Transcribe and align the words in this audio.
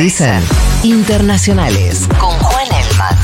dicen? 0.00 0.42
Internacionales. 0.82 2.08
Con 2.18 2.30
Juan 2.30 2.66
Elman. 2.66 3.14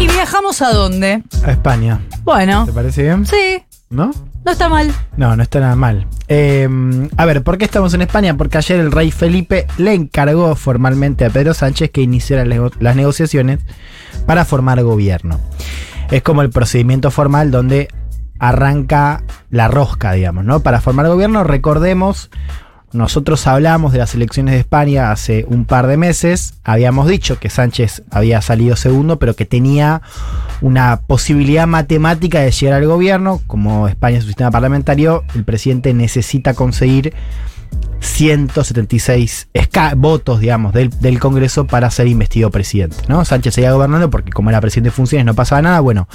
¿Y 0.00 0.08
viajamos 0.08 0.62
a 0.62 0.72
dónde? 0.72 1.22
A 1.44 1.50
España. 1.50 2.00
Bueno. 2.24 2.64
¿Te 2.64 2.72
parece 2.72 3.02
bien? 3.02 3.26
Sí. 3.26 3.62
¿No? 3.90 4.10
No 4.44 4.52
está 4.52 4.70
mal. 4.70 4.94
No, 5.18 5.36
no 5.36 5.42
está 5.42 5.60
nada 5.60 5.76
mal. 5.76 6.06
Eh, 6.28 6.66
a 7.16 7.24
ver, 7.26 7.42
¿por 7.42 7.58
qué 7.58 7.66
estamos 7.66 7.92
en 7.92 8.00
España? 8.00 8.34
Porque 8.36 8.56
ayer 8.56 8.80
el 8.80 8.90
rey 8.90 9.10
Felipe 9.10 9.66
le 9.76 9.92
encargó 9.92 10.54
formalmente 10.56 11.26
a 11.26 11.30
Pedro 11.30 11.52
Sánchez 11.52 11.90
que 11.90 12.00
iniciara 12.00 12.46
las 12.46 12.96
negociaciones 12.96 13.60
para 14.24 14.46
formar 14.46 14.82
gobierno. 14.82 15.38
Es 16.10 16.22
como 16.22 16.40
el 16.40 16.48
procedimiento 16.48 17.10
formal 17.10 17.50
donde 17.50 17.88
arranca 18.38 19.24
la 19.50 19.68
rosca, 19.68 20.12
digamos, 20.12 20.44
¿no? 20.44 20.60
Para 20.60 20.80
formar 20.80 21.08
gobierno, 21.08 21.44
recordemos, 21.44 22.30
nosotros 22.92 23.46
hablamos 23.46 23.92
de 23.92 23.98
las 23.98 24.14
elecciones 24.14 24.54
de 24.54 24.60
España 24.60 25.10
hace 25.10 25.44
un 25.48 25.66
par 25.66 25.86
de 25.86 25.96
meses, 25.96 26.54
habíamos 26.64 27.06
dicho 27.06 27.38
que 27.38 27.50
Sánchez 27.50 28.02
había 28.10 28.40
salido 28.40 28.76
segundo, 28.76 29.18
pero 29.18 29.34
que 29.36 29.44
tenía 29.44 30.02
una 30.60 31.00
posibilidad 31.06 31.66
matemática 31.66 32.40
de 32.40 32.50
llegar 32.50 32.80
al 32.80 32.86
gobierno, 32.86 33.40
como 33.46 33.88
España 33.88 34.18
es 34.18 34.24
un 34.24 34.28
sistema 34.28 34.50
parlamentario, 34.50 35.22
el 35.34 35.44
presidente 35.44 35.92
necesita 35.92 36.54
conseguir 36.54 37.12
176 38.00 39.48
votos, 39.96 40.40
digamos, 40.40 40.72
del, 40.72 40.90
del, 41.00 41.18
Congreso 41.18 41.66
para 41.66 41.90
ser 41.90 42.06
investido 42.06 42.50
presidente. 42.50 42.96
¿no? 43.08 43.24
Sánchez 43.24 43.54
seguía 43.54 43.72
gobernando 43.72 44.08
porque 44.08 44.32
como 44.32 44.50
era 44.50 44.60
presidente 44.60 44.88
de 44.90 44.96
funciones 44.96 45.26
no 45.26 45.34
pasaba 45.34 45.62
nada. 45.62 45.80
Bueno, 45.80 46.08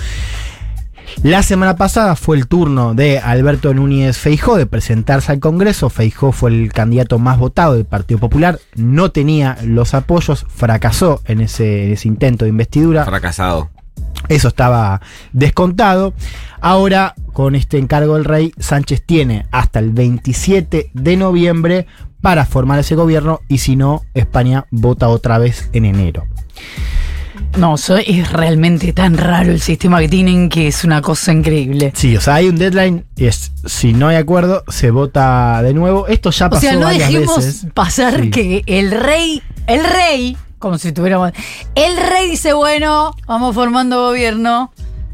la 1.22 1.44
semana 1.44 1.76
pasada 1.76 2.16
fue 2.16 2.38
el 2.38 2.48
turno 2.48 2.94
de 2.94 3.20
Alberto 3.20 3.74
Núñez 3.74 4.18
Feijó 4.18 4.58
de 4.58 4.66
presentarse 4.66 5.32
al 5.32 5.40
Congreso. 5.40 5.90
Feijó 5.90 6.32
fue 6.32 6.50
el 6.52 6.74
candidato 6.74 7.20
más 7.20 7.38
votado 7.38 7.76
del 7.76 7.86
Partido 7.86 8.20
Popular, 8.20 8.60
no 8.76 9.12
tenía 9.12 9.58
los 9.64 9.94
apoyos, 9.94 10.46
fracasó 10.50 11.22
en 11.26 11.42
ese, 11.42 11.86
en 11.86 11.92
ese 11.94 12.08
intento 12.08 12.46
de 12.46 12.50
investidura. 12.50 13.06
Fracasado. 13.06 13.70
Eso 14.30 14.48
estaba 14.48 15.02
descontado. 15.32 16.14
Ahora, 16.62 17.14
con 17.34 17.56
este 17.56 17.78
encargo 17.78 18.16
del 18.16 18.26
rey, 18.26 18.54
Sánchez 18.58 19.04
tiene 19.06 19.46
hasta 19.52 19.80
el 19.80 19.92
27 19.92 20.92
de 20.94 21.18
noviembre 21.18 21.88
para 22.22 22.46
formar 22.46 22.80
ese 22.80 22.96
gobierno 22.96 23.42
y 23.50 23.58
si 23.58 23.76
no, 23.76 24.04
España 24.14 24.66
vota 24.72 25.10
otra 25.10 25.38
vez 25.38 25.70
en 25.74 25.86
enero. 25.86 26.26
No, 27.58 27.76
es 27.76 28.32
realmente 28.32 28.94
tan 28.94 29.18
raro 29.18 29.52
el 29.52 29.62
sistema 29.62 30.00
que 30.00 30.10
tienen 30.10 30.50
que 30.50 30.68
es 30.68 30.84
una 30.84 31.02
cosa 31.02 31.32
increíble. 31.32 31.92
Sí, 31.96 32.16
o 32.18 32.22
sea, 32.22 32.36
hay 32.36 32.50
un 32.50 32.58
deadline, 32.58 33.06
es 33.16 33.52
si 33.66 33.94
no 33.94 34.08
hay 34.08 34.18
acuerdo, 34.18 34.64
se 34.68 34.92
vota 34.92 35.62
de 35.64 35.74
nuevo. 35.74 36.08
Esto 36.08 36.32
ya 36.32 36.50
pasó 36.50 36.60
o 36.60 36.62
sea, 36.62 36.74
no 36.74 36.86
varias 36.86 37.10
dejemos 37.10 37.38
veces. 37.38 37.68
pasar 37.74 38.22
Sí. 38.22 38.30
que 38.32 38.64
el 38.66 38.92
rey, 38.92 39.42
el 39.68 39.84
rey, 39.84 40.38
como 40.60 40.78
si 40.78 40.92
tuviéramos. 40.92 41.32
El 41.76 41.96
rey 41.98 42.30
dice, 42.30 42.54
bueno, 42.54 43.16
vamos 43.28 43.54
formando 43.56 44.08
gobierno. 44.08 44.72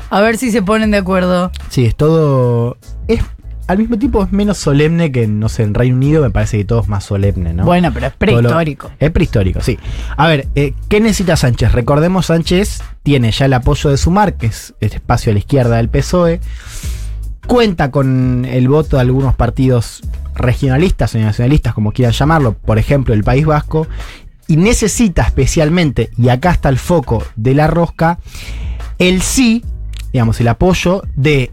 A 0.10 0.22
ver 0.22 0.38
si 0.38 0.52
se 0.52 0.62
ponen 0.62 0.92
de 0.92 0.98
acuerdo. 0.98 1.52
Sí, 1.70 1.86
es 1.86 1.96
todo. 1.96 2.78
Es, 3.08 3.22
al 3.70 3.78
mismo 3.78 3.98
tiempo 4.00 4.24
es 4.24 4.32
menos 4.32 4.58
solemne 4.58 5.12
que, 5.12 5.28
no 5.28 5.48
sé, 5.48 5.64
en 5.64 5.74
Reino 5.74 5.96
Unido 5.96 6.22
me 6.24 6.32
parece 6.32 6.58
que 6.58 6.66
todo 6.66 6.82
es 6.82 6.88
más 6.88 7.04
solemne, 7.04 7.54
¿no? 7.54 7.66
Bueno, 7.66 7.92
pero 7.94 8.08
es 8.08 8.14
lo- 8.14 8.18
prehistórico. 8.18 8.92
es 9.00 9.12
prehistórico, 9.12 9.62
sí. 9.62 9.78
A 10.18 10.28
ver, 10.28 10.48
eh, 10.56 10.74
¿qué 10.90 11.00
necesita 11.00 11.36
Sánchez? 11.38 11.72
Recordemos, 11.72 12.26
Sánchez 12.26 12.82
tiene 13.04 13.32
ya 13.32 13.46
el 13.46 13.54
apoyo 13.54 13.90
de 13.92 13.98
Sumar, 13.98 14.34
que 14.36 14.48
es 14.48 14.74
el 14.80 14.92
espacio 14.94 15.30
a 15.32 15.34
la 15.34 15.40
izquierda 15.40 15.78
del 15.78 15.88
PSOE. 15.90 16.40
Cuenta 17.48 17.90
con 17.92 18.46
el 18.46 18.68
voto 18.68 18.98
de 18.98 19.02
algunos 19.02 19.36
partidos 19.36 20.02
regionalistas 20.36 21.16
o 21.16 21.20
nacionalistas, 21.20 21.74
como 21.74 21.92
quieran 21.92 22.14
llamarlo, 22.14 22.54
por 22.54 22.78
ejemplo, 22.78 23.14
el 23.14 23.24
País 23.24 23.46
Vasco. 23.46 23.88
Y 24.48 24.58
necesita 24.58 25.24
especialmente, 25.24 26.10
y 26.18 26.30
acá 26.30 26.52
está 26.52 26.70
el 26.70 26.80
foco 26.80 27.24
de 27.36 27.54
la 27.54 27.68
rosca, 27.68 28.18
el 28.98 29.22
sí, 29.22 29.64
digamos, 30.12 30.40
el 30.42 30.48
apoyo 30.48 31.04
de 31.16 31.52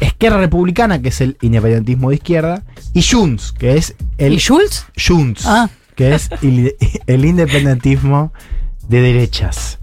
Esquerra 0.00 0.38
Republicana, 0.38 1.00
que 1.00 1.08
es 1.08 1.20
el 1.20 1.36
independentismo 1.40 2.10
de 2.10 2.16
izquierda, 2.16 2.62
y 2.92 3.02
Junts, 3.02 3.52
que 3.52 3.76
es 3.76 3.94
el 4.18 4.34
¿Y 4.34 4.38
Schultz? 4.38 4.86
Junts, 4.96 5.46
Ah. 5.46 5.68
que 5.94 6.14
es 6.14 6.28
el, 6.42 6.74
el 7.06 7.24
independentismo 7.24 8.32
de 8.88 9.00
derechas. 9.00 9.78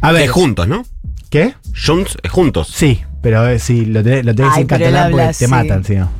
A 0.00 0.12
ver, 0.12 0.22
Es 0.22 0.30
juntos, 0.30 0.66
¿no? 0.66 0.84
¿qué? 1.30 1.54
Junts 1.86 2.16
es 2.22 2.30
juntos. 2.30 2.68
Sí, 2.74 3.00
pero 3.22 3.46
eh, 3.48 3.58
sí, 3.58 3.84
lo 3.86 4.02
tenés 4.02 4.24
lo 4.24 4.34
tenés 4.34 4.52
Ay, 4.56 4.62
en 4.62 4.66
catalán 4.66 5.10
porque 5.12 5.32
te 5.38 5.48
matan, 5.48 5.84
si 5.84 5.94
no. 5.96 6.10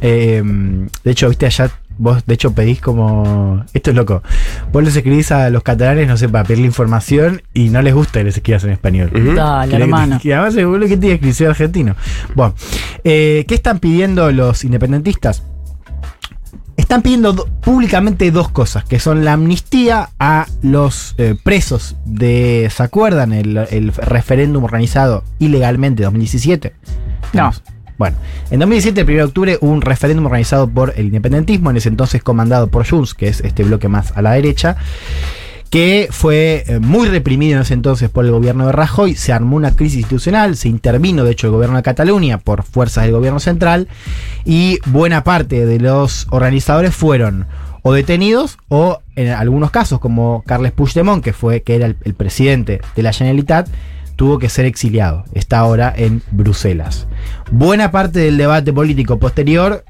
Eh, 0.00 0.42
de 1.02 1.10
hecho, 1.10 1.28
viste 1.28 1.46
allá, 1.46 1.70
vos 1.98 2.24
de 2.26 2.34
hecho 2.34 2.52
pedís 2.52 2.80
como. 2.80 3.64
Esto 3.72 3.90
es 3.90 3.96
loco. 3.96 4.22
Vos 4.72 4.82
les 4.84 4.94
escribís 4.96 5.30
a 5.32 5.50
los 5.50 5.62
catalanes, 5.62 6.08
no 6.08 6.16
sé, 6.16 6.28
para 6.28 6.44
pedirle 6.44 6.66
información 6.66 7.42
y 7.52 7.68
no 7.70 7.82
les 7.82 7.94
gusta 7.94 8.20
que 8.20 8.24
les 8.24 8.36
escribas 8.36 8.64
en 8.64 8.70
español. 8.70 9.10
Dale, 9.12 9.70
Quieren 9.70 9.70
que- 9.70 9.82
hermano. 9.84 10.18
Que 10.22 10.34
además 10.34 10.54
seguro 10.54 10.86
que 10.86 10.96
tiene 10.96 11.20
que 11.20 11.32
ser 11.32 11.48
argentino. 11.50 11.94
Bueno, 12.34 12.54
eh, 13.04 13.44
¿qué 13.48 13.54
están 13.54 13.78
pidiendo 13.78 14.30
los 14.32 14.64
independentistas? 14.64 15.42
Están 16.76 17.02
pidiendo 17.02 17.32
do- 17.32 17.46
públicamente 17.60 18.30
dos 18.32 18.48
cosas, 18.50 18.84
que 18.84 18.98
son 18.98 19.24
la 19.24 19.34
amnistía 19.34 20.10
a 20.18 20.46
los 20.62 21.14
eh, 21.18 21.36
presos 21.42 21.96
de, 22.04 22.68
¿se 22.74 22.82
acuerdan? 22.82 23.32
El, 23.32 23.56
el 23.70 23.92
referéndum 23.92 24.64
organizado 24.64 25.22
ilegalmente 25.38 26.02
en 26.02 26.06
2017. 26.06 26.74
No. 27.32 27.52
Bueno, 27.96 28.16
en 28.50 28.58
2017, 28.58 29.00
el 29.00 29.06
1 29.06 29.16
de 29.16 29.22
octubre, 29.24 29.58
hubo 29.60 29.70
un 29.70 29.80
referéndum 29.80 30.26
organizado 30.26 30.68
por 30.68 30.94
el 30.96 31.06
independentismo, 31.06 31.70
en 31.70 31.76
ese 31.76 31.88
entonces 31.88 32.22
comandado 32.22 32.68
por 32.68 32.88
Junts, 32.88 33.14
que 33.14 33.28
es 33.28 33.40
este 33.40 33.64
bloque 33.64 33.88
más 33.88 34.12
a 34.16 34.22
la 34.22 34.32
derecha, 34.32 34.76
que 35.70 36.08
fue 36.10 36.64
eh, 36.66 36.78
muy 36.78 37.08
reprimido 37.08 37.56
en 37.56 37.62
ese 37.62 37.74
entonces 37.74 38.08
por 38.08 38.24
el 38.24 38.30
gobierno 38.30 38.66
de 38.66 38.72
Rajoy, 38.72 39.14
se 39.14 39.32
armó 39.32 39.56
una 39.56 39.74
crisis 39.74 39.98
institucional, 39.98 40.56
se 40.56 40.68
intervino 40.68 41.24
de 41.24 41.32
hecho 41.32 41.48
el 41.48 41.52
gobierno 41.52 41.76
de 41.76 41.82
Cataluña 41.82 42.38
por 42.38 42.62
fuerzas 42.62 43.04
del 43.04 43.12
gobierno 43.12 43.40
central 43.40 43.88
y 44.44 44.78
buena 44.86 45.24
parte 45.24 45.66
de 45.66 45.80
los 45.80 46.28
organizadores 46.30 46.94
fueron 46.94 47.46
o 47.82 47.92
detenidos 47.92 48.58
o 48.68 49.00
en 49.16 49.28
algunos 49.30 49.72
casos 49.72 49.98
como 49.98 50.44
Carles 50.46 50.70
Puigdemont, 50.70 51.24
que 51.24 51.32
fue 51.32 51.62
que 51.62 51.74
era 51.74 51.86
el, 51.86 51.96
el 52.04 52.14
presidente 52.14 52.80
de 52.94 53.02
la 53.02 53.12
Generalitat, 53.12 53.68
tuvo 54.16 54.38
que 54.38 54.48
ser 54.48 54.64
exiliado. 54.64 55.24
Está 55.32 55.58
ahora 55.58 55.92
en 55.96 56.22
Bruselas. 56.30 57.06
Buena 57.50 57.90
parte 57.90 58.20
del 58.20 58.36
debate 58.36 58.72
político 58.72 59.18
posterior 59.18 59.84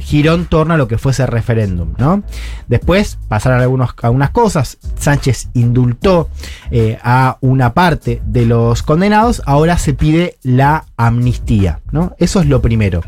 giró 0.00 0.34
en 0.34 0.46
torno 0.46 0.74
a 0.74 0.76
lo 0.76 0.88
que 0.88 0.98
fue 0.98 1.12
ese 1.12 1.26
referéndum, 1.26 1.94
¿no? 1.98 2.22
Después 2.68 3.18
pasaron 3.28 3.60
algunos, 3.60 3.90
algunas 4.02 4.30
cosas. 4.30 4.78
Sánchez 4.96 5.50
indultó 5.54 6.28
eh, 6.70 6.98
a 7.02 7.38
una 7.40 7.74
parte 7.74 8.22
de 8.24 8.46
los 8.46 8.82
condenados. 8.82 9.42
Ahora 9.46 9.78
se 9.78 9.94
pide 9.94 10.38
la 10.42 10.86
amnistía, 10.96 11.80
¿no? 11.92 12.14
Eso 12.18 12.40
es 12.40 12.46
lo 12.46 12.62
primero. 12.62 13.02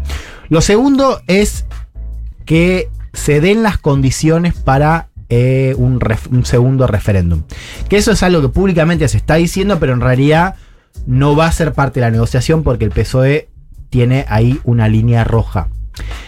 Lo 0.49 0.61
segundo 0.61 1.21
es 1.27 1.65
que 2.45 2.91
se 3.13 3.41
den 3.41 3.63
las 3.63 3.79
condiciones 3.79 4.55
para 4.55 5.09
eh, 5.35 5.75
un, 5.79 5.99
ref- 5.99 6.29
un 6.31 6.45
segundo 6.45 6.87
referéndum. 6.87 7.45
Que 7.89 7.97
eso 7.97 8.13
es 8.13 8.23
algo 8.23 8.43
que 8.43 8.51
públicamente 8.51 9.09
se 9.09 9.17
está 9.17 9.37
diciendo, 9.37 9.79
pero 9.81 9.95
en 9.95 10.03
realidad 10.03 10.57
no 11.07 11.35
va 11.35 11.47
a 11.47 11.53
ser 11.53 11.73
parte 11.73 12.01
de 12.01 12.07
la 12.07 12.11
negociación 12.11 12.63
porque 12.63 12.85
el 12.85 12.91
PSOE 12.91 13.49
tiene 13.89 14.27
ahí 14.29 14.61
una 14.65 14.89
línea 14.89 15.25
roja. 15.25 15.69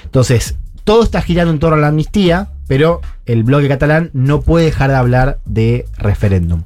Entonces, 0.04 0.56
todo 0.84 1.02
está 1.02 1.20
girando 1.20 1.52
en 1.52 1.58
torno 1.58 1.76
a 1.76 1.80
la 1.80 1.88
amnistía, 1.88 2.48
pero 2.66 3.02
el 3.26 3.44
bloque 3.44 3.68
catalán 3.68 4.08
no 4.14 4.40
puede 4.40 4.64
dejar 4.64 4.88
de 4.88 4.96
hablar 4.96 5.38
de 5.44 5.84
referéndum. 5.98 6.62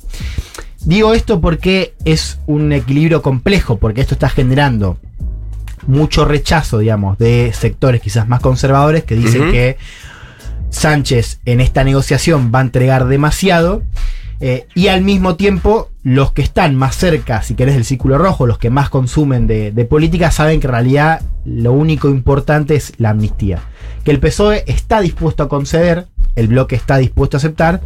Digo 0.84 1.14
esto 1.14 1.40
porque 1.40 1.94
es 2.04 2.38
un 2.46 2.70
equilibrio 2.72 3.20
complejo, 3.20 3.78
porque 3.78 4.00
esto 4.00 4.14
está 4.14 4.28
generando 4.28 4.96
mucho 5.88 6.24
rechazo, 6.24 6.78
digamos, 6.78 7.18
de 7.18 7.50
sectores 7.52 8.00
quizás 8.00 8.28
más 8.28 8.40
conservadores 8.40 9.02
que 9.02 9.16
dicen 9.16 9.50
que 9.50 9.76
Sánchez 10.70 11.40
en 11.44 11.60
esta 11.60 11.84
negociación 11.84 12.50
va 12.54 12.60
a 12.60 12.62
entregar 12.62 13.06
demasiado. 13.06 13.82
eh, 14.40 14.66
y 14.74 14.86
al 14.86 15.02
mismo 15.02 15.34
tiempo, 15.34 15.90
los 16.04 16.32
que 16.32 16.42
están 16.42 16.76
más 16.76 16.96
cerca, 16.96 17.42
si 17.42 17.54
querés, 17.54 17.74
del 17.74 17.84
círculo 17.84 18.18
rojo, 18.18 18.46
los 18.46 18.58
que 18.58 18.70
más 18.70 18.88
consumen 18.88 19.46
de, 19.48 19.72
de 19.72 19.84
política, 19.84 20.30
saben 20.30 20.60
que 20.60 20.68
en 20.68 20.72
realidad 20.72 21.22
lo 21.44 21.72
único 21.72 22.08
importante 22.08 22.76
es 22.76 22.92
la 22.98 23.10
amnistía. 23.10 23.62
Que 24.04 24.12
el 24.12 24.20
PSOE 24.20 24.62
está 24.66 25.00
dispuesto 25.00 25.42
a 25.42 25.48
conceder, 25.48 26.06
el 26.36 26.46
bloque 26.46 26.76
está 26.76 26.98
dispuesto 26.98 27.36
a 27.36 27.38
aceptar. 27.38 27.80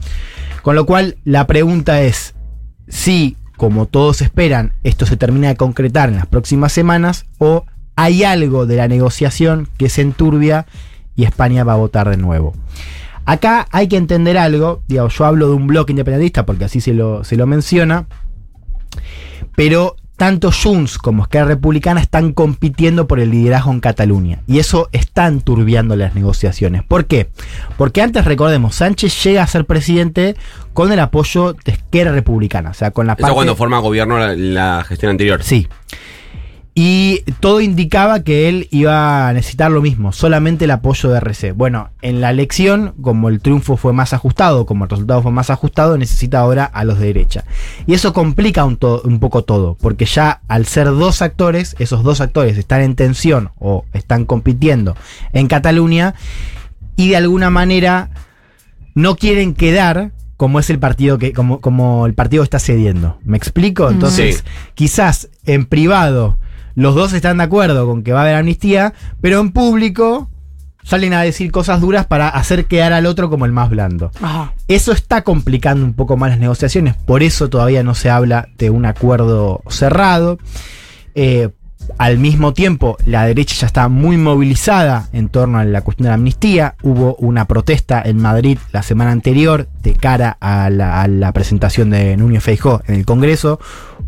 Con 0.62 0.76
lo 0.76 0.85
cual, 0.85 1.17
la 1.25 1.46
pregunta 1.46 2.02
es 2.02 2.35
si, 2.87 3.37
como 3.56 3.87
todos 3.87 4.20
esperan, 4.20 4.75
esto 4.82 5.06
se 5.06 5.17
termina 5.17 5.49
de 5.49 5.56
concretar 5.56 6.11
en 6.11 6.17
las 6.17 6.26
próximas 6.26 6.73
semanas 6.73 7.25
o 7.38 7.64
hay 7.96 8.25
algo 8.25 8.67
de 8.67 8.76
la 8.76 8.88
negociación 8.88 9.69
que 9.78 9.88
se 9.88 10.02
enturbia 10.02 10.67
y 11.17 11.25
España 11.25 11.64
va 11.64 11.75
a 11.75 11.76
votar 11.76 12.09
de 12.11 12.17
nuevo. 12.17 12.55
Acá 13.25 13.69
hay 13.70 13.88
que 13.88 13.97
entender 13.97 14.37
algo, 14.37 14.82
digo, 14.88 15.09
yo 15.09 15.25
hablo 15.25 15.49
de 15.49 15.55
un 15.55 15.67
bloque 15.67 15.93
independentista 15.93 16.44
porque 16.44 16.64
así 16.64 16.81
se 16.81 16.93
lo, 16.93 17.23
se 17.23 17.37
lo 17.37 17.47
menciona, 17.47 18.06
pero 19.55 19.97
tanto 20.17 20.50
Junts 20.53 20.99
como 20.99 21.25
Esquerra 21.25 21.47
Republicana 21.47 22.00
están 22.00 22.32
compitiendo 22.32 23.06
por 23.09 23.19
el 23.19 23.31
liderazgo 23.31 23.73
en 23.73 23.81
Cataluña. 23.81 24.41
Y 24.47 24.59
eso 24.61 24.88
está 24.93 25.26
enturbiando 25.26 25.97
las 25.97 26.14
negociaciones. 26.14 26.85
¿Por 26.85 27.06
qué? 27.06 27.29
Porque 27.76 28.03
antes, 28.03 28.25
recordemos, 28.25 28.76
Sánchez 28.76 29.20
llega 29.25 29.43
a 29.43 29.47
ser 29.47 29.64
presidente 29.64 30.37
con 30.75 30.93
el 30.93 31.00
apoyo 31.00 31.55
de 31.55 31.73
Esquerra 31.73 32.12
Republicana. 32.12 32.70
O 32.70 32.75
sea, 32.75 32.93
con 32.93 33.06
la 33.06 33.14
Eso 33.14 33.35
cuando 33.35 33.56
forma 33.56 33.79
gobierno 33.79 34.17
la, 34.19 34.37
la 34.37 34.85
gestión 34.85 35.11
anterior. 35.11 35.43
Sí. 35.43 35.67
Y 36.74 37.20
todo 37.40 37.60
indicaba 37.60 38.22
que 38.22 38.48
él 38.48 38.66
iba 38.70 39.28
a 39.28 39.32
necesitar 39.34 39.70
lo 39.70 39.82
mismo, 39.82 40.12
solamente 40.12 40.64
el 40.64 40.70
apoyo 40.70 41.10
de 41.10 41.19
RC. 41.19 41.52
Bueno, 41.52 41.90
en 42.00 42.22
la 42.22 42.30
elección, 42.30 42.94
como 43.02 43.28
el 43.28 43.40
triunfo 43.40 43.76
fue 43.76 43.92
más 43.92 44.14
ajustado, 44.14 44.64
como 44.64 44.84
el 44.84 44.90
resultado 44.90 45.20
fue 45.20 45.32
más 45.32 45.50
ajustado, 45.50 45.98
necesita 45.98 46.38
ahora 46.40 46.64
a 46.64 46.84
los 46.84 46.98
de 46.98 47.06
derecha. 47.06 47.44
Y 47.86 47.92
eso 47.92 48.14
complica 48.14 48.64
un, 48.64 48.76
poco 48.76 49.44
todo, 49.44 49.76
porque 49.82 50.06
ya 50.06 50.40
al 50.48 50.64
ser 50.64 50.86
dos 50.86 51.20
actores, 51.20 51.76
esos 51.78 52.02
dos 52.04 52.22
actores 52.22 52.56
están 52.56 52.80
en 52.80 52.94
tensión 52.94 53.50
o 53.58 53.84
están 53.92 54.25
compitiendo 54.25 54.96
en 55.34 55.48
Cataluña 55.48 56.14
y 56.96 57.10
de 57.10 57.16
alguna 57.16 57.50
manera 57.50 58.08
no 58.94 59.16
quieren 59.16 59.52
quedar 59.54 60.12
como 60.38 60.58
es 60.58 60.70
el 60.70 60.78
partido 60.78 61.18
que 61.18 61.34
como, 61.34 61.60
como 61.60 62.06
el 62.06 62.14
partido 62.14 62.42
está 62.42 62.58
cediendo. 62.58 63.18
¿Me 63.25 63.36
explico? 63.36 63.90
Entonces, 63.90 64.36
Sí. 64.36 64.42
quizás 64.75 65.28
en 65.44 65.66
privado 65.66 66.38
los 66.74 66.94
dos 66.94 67.12
están 67.12 67.38
de 67.38 67.44
acuerdo 67.44 67.86
con 67.86 68.02
que 68.02 68.12
va 68.12 68.20
a 68.20 68.22
haber 68.22 68.36
amnistía, 68.36 68.94
pero 69.20 69.40
en 69.40 69.52
público 69.52 70.28
salen 70.84 71.14
a 71.14 71.22
decir 71.22 71.50
cosas 71.52 71.80
duras 71.80 72.06
para 72.06 72.28
hacer 72.28 72.66
quedar 72.66 72.92
al 72.92 73.06
otro 73.06 73.30
como 73.30 73.46
el 73.46 73.52
más 73.52 73.70
blando. 73.70 74.10
Ajá. 74.20 74.52
Eso 74.69 74.92
está 74.92 75.22
complicando 75.22 75.84
un 75.84 75.94
poco 75.94 76.16
más 76.16 76.30
las 76.30 76.40
negociaciones, 76.40 76.94
por 76.94 77.22
eso 77.22 77.48
todavía 77.48 77.82
no 77.82 77.94
se 77.94 78.10
habla 78.10 78.48
de 78.58 78.70
un 78.70 78.86
acuerdo 78.86 79.62
cerrado. 79.69 80.38
Eh, 81.14 81.50
al 81.98 82.19
mismo 82.19 82.52
tiempo, 82.52 82.96
la 83.06 83.26
derecha 83.26 83.54
ya 83.56 83.66
está 83.66 83.88
muy 83.88 84.16
movilizada 84.16 85.08
en 85.12 85.28
torno 85.28 85.58
a 85.58 85.64
la 85.64 85.82
cuestión 85.82 86.04
de 86.04 86.10
la 86.10 86.14
amnistía. 86.14 86.76
Hubo 86.82 87.16
una 87.16 87.46
protesta 87.46 88.02
en 88.04 88.18
Madrid 88.18 88.58
la 88.72 88.82
semana 88.82 89.10
anterior 89.10 89.68
de 89.82 89.94
cara 89.94 90.36
a 90.40 90.70
la, 90.70 91.02
a 91.02 91.08
la 91.08 91.32
presentación 91.32 91.90
de 91.90 92.16
Núñez 92.16 92.42
Feijó 92.42 92.82
en 92.86 92.94
el 92.94 93.04
Congreso. 93.04 93.58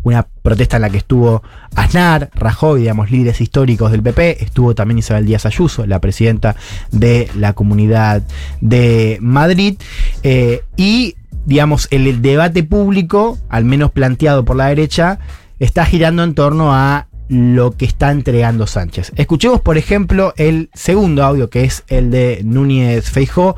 Una 0.05 0.27
protesta 0.43 0.75
en 0.75 0.83
la 0.83 0.91
que 0.91 0.99
estuvo 0.99 1.41
Aznar, 1.75 2.29
Rajoy, 2.35 2.81
digamos, 2.81 3.09
líderes 3.09 3.41
históricos 3.41 3.91
del 3.91 4.03
PP. 4.03 4.43
Estuvo 4.43 4.75
también 4.75 4.99
Isabel 4.99 5.25
Díaz 5.25 5.47
Ayuso, 5.47 5.87
la 5.87 5.99
presidenta 5.99 6.55
de 6.91 7.27
la 7.35 7.53
Comunidad 7.53 8.21
de 8.61 9.17
Madrid. 9.19 9.77
Eh, 10.21 10.61
y, 10.77 11.15
digamos, 11.45 11.87
el, 11.89 12.05
el 12.05 12.21
debate 12.21 12.63
público, 12.63 13.39
al 13.49 13.65
menos 13.65 13.91
planteado 13.91 14.45
por 14.45 14.55
la 14.55 14.67
derecha, 14.67 15.17
está 15.59 15.85
girando 15.85 16.23
en 16.23 16.35
torno 16.35 16.73
a 16.73 17.07
lo 17.27 17.71
que 17.71 17.85
está 17.85 18.11
entregando 18.11 18.67
Sánchez. 18.67 19.11
Escuchemos, 19.15 19.61
por 19.61 19.79
ejemplo, 19.79 20.35
el 20.37 20.69
segundo 20.75 21.23
audio, 21.23 21.49
que 21.49 21.63
es 21.63 21.83
el 21.87 22.11
de 22.11 22.41
Núñez 22.43 23.09
Feijó, 23.09 23.55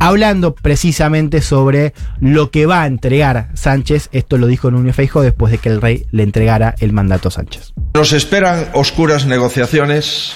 hablando 0.00 0.54
precisamente 0.54 1.42
sobre 1.42 1.92
lo 2.20 2.50
que 2.50 2.66
va 2.66 2.82
a 2.82 2.86
entregar 2.86 3.50
Sánchez. 3.54 4.08
Esto 4.10 4.38
lo 4.38 4.48
dijo 4.48 4.70
Núñez 4.70 4.96
Feijó 4.96 5.22
después 5.22 5.52
de 5.52 5.58
que 5.58 5.68
el 5.68 5.80
rey 5.80 6.06
le 6.10 6.24
entregara 6.24 6.74
el 6.80 6.92
mandato 6.92 7.28
a 7.28 7.30
Sánchez. 7.30 7.72
Nos 7.94 8.12
esperan 8.12 8.70
oscuras 8.72 9.26
negociaciones, 9.26 10.32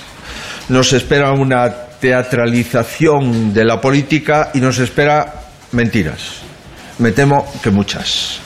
nos 0.68 0.92
espera 0.92 1.32
una 1.32 1.72
teatralización 2.00 3.54
de 3.54 3.64
la 3.64 3.80
política 3.80 4.50
y 4.54 4.60
nos 4.60 4.78
espera 4.78 5.42
mentiras. 5.72 6.42
Me 6.98 7.10
temo 7.10 7.50
que 7.62 7.70
muchas. 7.70 8.40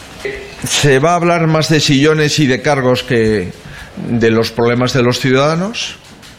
Se 0.64 0.98
va 0.98 1.12
a 1.12 1.16
hablar 1.16 1.46
más 1.48 1.68
de 1.68 1.80
sillones 1.80 2.38
y 2.38 2.46
de 2.46 2.62
cargos 2.62 3.02
que 3.02 3.52
de 3.96 4.30
los 4.30 4.52
problemas 4.52 4.92
de 4.92 5.02
los 5.02 5.18
ciudadanos, 5.18 5.96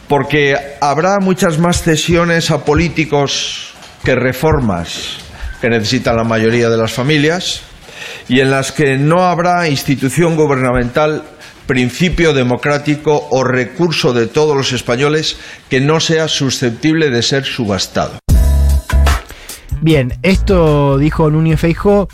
porque 0.08 0.56
habrá 0.80 1.18
muchas 1.20 1.58
más 1.58 1.82
cesiones 1.82 2.50
a 2.50 2.64
políticos 2.64 3.69
que 4.04 4.14
reformas 4.14 5.18
que 5.60 5.68
necesitan 5.68 6.16
la 6.16 6.24
mayoría 6.24 6.70
de 6.70 6.76
las 6.76 6.92
familias 6.92 7.62
y 8.28 8.40
en 8.40 8.50
las 8.50 8.72
que 8.72 8.96
no 8.96 9.24
habrá 9.24 9.68
institución 9.68 10.36
gubernamental, 10.36 11.24
principio 11.66 12.32
democrático 12.32 13.28
o 13.30 13.44
recurso 13.44 14.12
de 14.12 14.26
todos 14.26 14.56
los 14.56 14.72
españoles 14.72 15.36
que 15.68 15.80
no 15.80 16.00
sea 16.00 16.28
susceptible 16.28 17.10
de 17.10 17.22
ser 17.22 17.44
subastado. 17.44 18.19
Bien, 19.82 20.12
esto 20.22 20.98
dijo 20.98 21.30
Núñez 21.30 21.60
Feijó. 21.60 22.08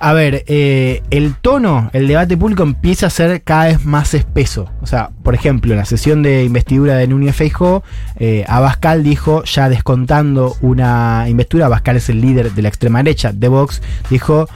A 0.00 0.12
ver, 0.12 0.44
eh, 0.46 1.02
el 1.10 1.34
tono, 1.34 1.90
el 1.92 2.06
debate 2.06 2.36
público 2.36 2.62
empieza 2.62 3.06
a 3.06 3.10
ser 3.10 3.42
cada 3.42 3.64
vez 3.64 3.84
más 3.84 4.14
espeso. 4.14 4.70
O 4.80 4.86
sea, 4.86 5.10
por 5.24 5.34
ejemplo, 5.34 5.72
en 5.72 5.78
la 5.78 5.84
sesión 5.84 6.22
de 6.22 6.44
investidura 6.44 6.94
de 6.94 7.08
Núñez 7.08 7.34
Feijó, 7.34 7.82
eh, 8.16 8.44
Abascal 8.46 9.02
dijo, 9.02 9.42
ya 9.42 9.68
descontando 9.68 10.54
una 10.60 11.24
investidura, 11.28 11.66
Abascal 11.66 11.96
es 11.96 12.08
el 12.08 12.20
líder 12.20 12.52
de 12.52 12.62
la 12.62 12.68
extrema 12.68 13.00
derecha 13.02 13.32
de 13.32 13.48
Vox, 13.48 13.82
dijo, 14.08 14.48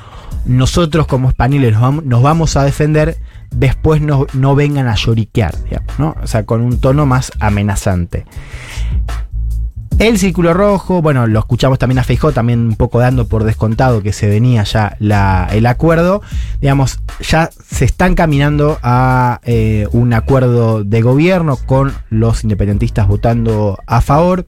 nosotros 0.47 1.09
como 1.09 1.29
españoles 1.29 1.73
nos 1.73 1.83
vam- 1.83 2.03
nos 2.05 2.23
vamos 2.23 2.57
a 2.57 2.63
defender, 2.63 3.17
después 3.51 4.01
no, 4.01 4.29
no 4.35 4.55
vengan 4.55 4.87
a 4.87 4.95
lloriquear, 4.95 5.57
digamos, 5.65 5.99
¿no? 5.99 6.15
O 6.23 6.27
sea, 6.29 6.47
con 6.47 6.61
un 6.61 6.79
tono 6.79 7.05
más 7.05 7.33
amenazante. 7.41 8.27
El 9.99 10.19
círculo 10.19 10.53
rojo, 10.53 11.01
bueno, 11.01 11.29
lo 11.29 11.39
escuchamos 11.39 11.79
también 11.79 12.01
a 12.01 12.03
Feijó, 12.05 12.33
también 12.33 12.59
un 12.61 12.75
poco 12.77 12.99
dando 12.99 13.29
por 13.29 13.45
descontado 13.45 14.03
que 14.03 14.13
se 14.13 14.29
venía 14.29 14.65
ya 14.65 14.97
la- 14.99 15.49
el 15.53 15.65
acuerdo. 15.67 16.23
Digamos, 16.61 16.99
ya 17.21 17.51
se 17.65 17.85
están 17.85 18.17
caminando 18.17 18.79
a 18.83 19.41
eh, 19.45 19.87
un 19.93 20.13
acuerdo 20.13 20.83
de 20.83 21.03
gobierno 21.03 21.57
con 21.57 21.93
los 22.11 22.43
independentistas 22.43 23.07
votando 23.07 23.79
a 23.87 24.01
favor. 24.01 24.45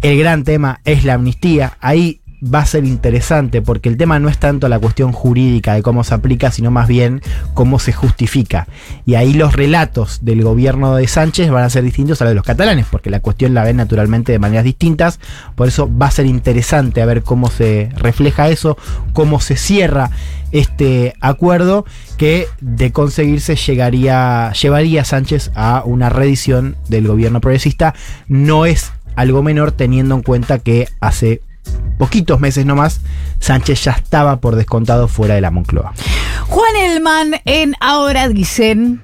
El 0.00 0.18
gran 0.18 0.44
tema 0.44 0.80
es 0.86 1.04
la 1.04 1.14
amnistía. 1.14 1.76
Ahí 1.80 2.22
va 2.42 2.60
a 2.60 2.66
ser 2.66 2.84
interesante 2.84 3.62
porque 3.62 3.88
el 3.88 3.96
tema 3.96 4.18
no 4.18 4.28
es 4.28 4.38
tanto 4.38 4.68
la 4.68 4.78
cuestión 4.78 5.12
jurídica 5.12 5.74
de 5.74 5.82
cómo 5.82 6.04
se 6.04 6.14
aplica, 6.14 6.50
sino 6.50 6.70
más 6.70 6.88
bien 6.88 7.22
cómo 7.54 7.78
se 7.78 7.92
justifica. 7.92 8.68
Y 9.04 9.14
ahí 9.14 9.32
los 9.32 9.54
relatos 9.54 10.20
del 10.22 10.42
gobierno 10.42 10.94
de 10.96 11.06
Sánchez 11.06 11.50
van 11.50 11.64
a 11.64 11.70
ser 11.70 11.84
distintos 11.84 12.20
a 12.20 12.24
los 12.24 12.32
de 12.32 12.34
los 12.36 12.44
catalanes, 12.44 12.86
porque 12.90 13.10
la 13.10 13.20
cuestión 13.20 13.54
la 13.54 13.64
ven 13.64 13.76
naturalmente 13.76 14.32
de 14.32 14.38
maneras 14.38 14.64
distintas. 14.64 15.20
Por 15.54 15.68
eso 15.68 15.90
va 15.90 16.06
a 16.06 16.10
ser 16.10 16.26
interesante 16.26 17.02
a 17.02 17.06
ver 17.06 17.22
cómo 17.22 17.50
se 17.50 17.90
refleja 17.96 18.48
eso, 18.48 18.76
cómo 19.12 19.40
se 19.40 19.56
cierra 19.56 20.10
este 20.52 21.14
acuerdo 21.20 21.84
que 22.16 22.46
de 22.60 22.92
conseguirse 22.92 23.56
llegaría, 23.56 24.52
llevaría 24.52 25.02
a 25.02 25.04
Sánchez 25.04 25.50
a 25.54 25.82
una 25.84 26.08
reedición 26.08 26.76
del 26.88 27.08
gobierno 27.08 27.40
progresista. 27.40 27.94
No 28.28 28.66
es 28.66 28.92
algo 29.16 29.42
menor 29.42 29.72
teniendo 29.72 30.14
en 30.14 30.22
cuenta 30.22 30.58
que 30.58 30.88
hace 31.00 31.40
poquitos 31.98 32.40
meses 32.40 32.66
nomás 32.66 33.00
Sánchez 33.40 33.84
ya 33.84 33.92
estaba 33.92 34.40
por 34.40 34.56
descontado 34.56 35.08
fuera 35.08 35.34
de 35.34 35.40
la 35.40 35.50
Moncloa. 35.50 35.92
Juan 36.48 36.76
Elman 36.76 37.40
en 37.44 37.74
Ahora 37.80 38.28
Dicen. 38.28 39.02